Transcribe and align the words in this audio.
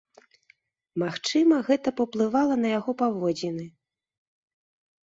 Магчыма, 1.03 1.59
гэта 1.67 1.87
паўплывала 2.01 2.55
на 2.63 2.67
яго 2.79 2.91
паводзіны. 3.05 3.65